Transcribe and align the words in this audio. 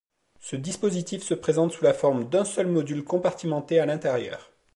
Ce 0.39 0.55
dispositif 0.55 1.21
se 1.21 1.35
présente 1.35 1.73
sous 1.73 1.83
la 1.83 1.93
forme 1.93 2.27
d'un 2.27 2.43
seul 2.43 2.65
module 2.65 3.03
compartimenté 3.03 3.77
à 3.77 3.85
l'intérieur. 3.85 4.49